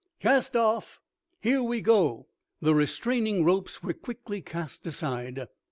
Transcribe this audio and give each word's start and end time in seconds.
Cast 0.19 0.55
off! 0.55 0.99
Here 1.41 1.61
we 1.61 1.79
go!" 1.79 2.25
The 2.59 2.73
restraining 2.73 3.43
ropes 3.45 3.83
were 3.83 3.93
quickly 3.93 4.41
cast 4.41 4.87
aside. 4.87 5.45